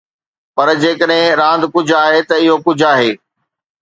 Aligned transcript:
پر 0.55 0.69
جيڪڏهن 0.83 1.37
راند 1.41 1.63
ڪجهه 1.75 2.01
آهي، 2.07 2.21
ته 2.29 2.35
اهو 2.41 2.55
ڪجهه 2.65 2.91
آهي. 2.95 3.11